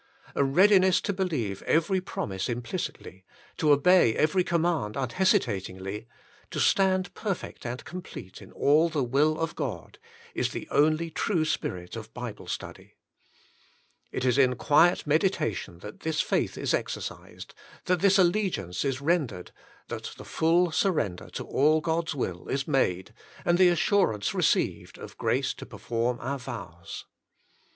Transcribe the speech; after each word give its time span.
A 0.33 0.41
readi 0.41 0.81
ness 0.81 0.99
to 1.01 1.13
believe 1.13 1.61
every 1.61 2.01
promise 2.01 2.49
implicitly, 2.49 3.23
to 3.57 3.71
obey 3.71 4.15
every 4.15 4.43
command 4.43 4.95
unhesitatingly, 4.95 6.07
to 6.49 6.59
"stand 6.59 7.13
per 7.13 7.35
fect 7.35 7.67
and 7.67 7.85
complete 7.85 8.41
in 8.41 8.51
all 8.53 8.89
the 8.89 9.03
will 9.03 9.37
of 9.37 9.53
God," 9.55 9.99
is 10.33 10.49
the 10.53 10.61
Meditation 10.61 10.73
75 10.73 10.91
only 10.91 11.09
true 11.11 11.45
spirit 11.45 11.95
of 11.95 12.13
Bible 12.15 12.47
study. 12.47 12.95
It 14.11 14.25
is 14.25 14.39
in 14.39 14.55
quiet 14.55 15.05
meditation 15.05 15.77
that 15.81 15.99
this 15.99 16.19
faith 16.19 16.57
is 16.57 16.73
exercised, 16.73 17.53
that 17.85 17.99
this 17.99 18.17
allegiance 18.17 18.83
is 18.83 19.01
rendered, 19.01 19.51
that 19.89 20.13
the 20.17 20.25
full 20.25 20.71
surrender 20.71 21.29
to 21.29 21.43
all 21.43 21.79
God^s 21.79 22.15
will 22.15 22.47
is 22.47 22.67
made, 22.67 23.13
and 23.45 23.59
the 23.59 23.69
assurance 23.69 24.33
received 24.33 24.97
of 24.97 25.15
grace 25.19 25.53
to 25.53 25.65
perform 25.67 26.17
our 26.21 26.39
vows. 26.39 27.05